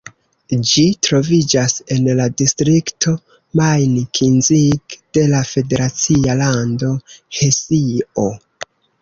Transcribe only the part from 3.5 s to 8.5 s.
Main-Kinzig de la federacia lando Hesio.